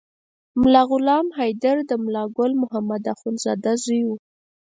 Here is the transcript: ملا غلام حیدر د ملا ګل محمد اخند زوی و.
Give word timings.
ملا 0.61 0.81
غلام 0.91 1.25
حیدر 1.37 1.77
د 1.89 1.91
ملا 2.03 2.23
ګل 2.37 2.51
محمد 2.61 3.03
اخند 3.13 3.37
زوی 3.83 4.01
و. 4.05 4.09